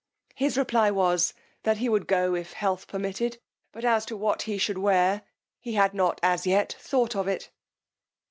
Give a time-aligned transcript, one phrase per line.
[0.33, 3.37] His reply was, that he would go if health permitted,
[3.71, 5.21] but as to what he should wear
[5.59, 7.51] he had not as yet thought of it.